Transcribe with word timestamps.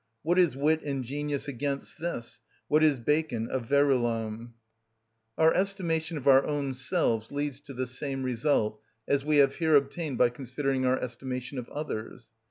What 0.23 0.39
is 0.39 0.57
wit 0.57 0.81
and 0.81 1.03
genius 1.03 1.47
against 1.47 1.99
this?—what 1.99 2.81
is 2.83 2.99
Bacon 2.99 3.47
of 3.49 3.67
Verulam? 3.67 4.55
Our 5.37 5.53
estimation 5.53 6.17
of 6.17 6.27
our 6.27 6.43
own 6.43 6.73
selves 6.73 7.31
leads 7.31 7.59
to 7.59 7.73
the 7.75 7.85
same 7.85 8.23
result 8.23 8.81
as 9.07 9.23
we 9.23 9.37
have 9.37 9.57
here 9.57 9.75
obtained 9.75 10.17
by 10.17 10.29
considering 10.29 10.87
our 10.87 10.97
estimation 10.97 11.59
of 11.59 11.69
others. 11.69 12.31